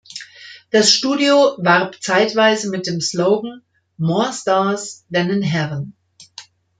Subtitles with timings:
[0.71, 3.61] Das Studio warb zeitweise mit dem Slogan
[3.97, 5.95] "More Stars than in Heaven".